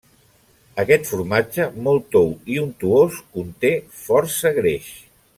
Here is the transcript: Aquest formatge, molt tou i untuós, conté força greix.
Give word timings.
Aquest 0.83 1.03
formatge, 1.09 1.67
molt 1.87 2.07
tou 2.15 2.31
i 2.53 2.57
untuós, 2.63 3.19
conté 3.39 3.71
força 4.07 4.53
greix. 4.61 4.89